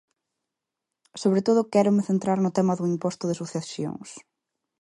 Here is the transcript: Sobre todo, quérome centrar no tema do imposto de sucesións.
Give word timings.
Sobre 1.21 1.41
todo, 1.47 1.69
quérome 1.73 2.07
centrar 2.09 2.37
no 2.41 2.53
tema 2.57 2.73
do 2.77 2.89
imposto 2.93 3.23
de 3.27 3.39
sucesións. 3.41 4.09